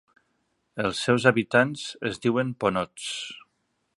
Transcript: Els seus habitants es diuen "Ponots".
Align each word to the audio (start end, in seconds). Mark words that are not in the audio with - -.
Els 0.83 1.01
seus 1.07 1.27
habitants 1.33 1.85
es 2.11 2.19
diuen 2.25 2.51
"Ponots". 2.65 3.13